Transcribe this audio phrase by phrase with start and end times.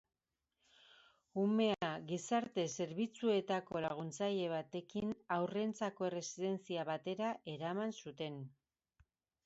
[1.41, 8.45] Umea gizarte-zerbitzuteako laguntzaile batekin haurrentzako erresidentzia batera eraman zuten.